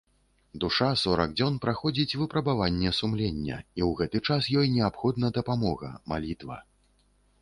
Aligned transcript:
Душа 0.61 0.87
сорак 1.01 1.33
дзён 1.41 1.59
праходзіць 1.65 2.17
выпрабаванне 2.21 2.93
сумлення, 3.01 3.57
і 3.77 3.81
ў 3.91 3.91
гэты 3.99 4.17
час 4.29 4.49
ёй 4.63 4.67
неабходна 4.79 5.27
дапамога, 5.37 5.93
малітва. 6.15 6.57